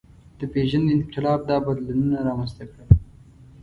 [0.39, 2.87] د پېژند انقلاب دا بدلونونه رامنځ ته کړل.